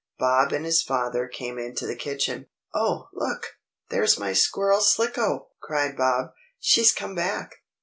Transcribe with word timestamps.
Bob 0.17 0.51
and 0.51 0.65
his 0.65 0.81
father 0.81 1.27
came 1.27 1.59
into 1.59 1.85
the 1.85 1.95
kitchen. 1.95 2.47
"Oh, 2.73 3.09
look! 3.13 3.57
There's 3.91 4.17
my 4.17 4.33
squirrel 4.33 4.81
Slicko!" 4.81 5.49
cried 5.61 5.95
Bob. 5.95 6.31
"She's 6.59 6.91
come 6.91 7.13
back!" 7.13 7.57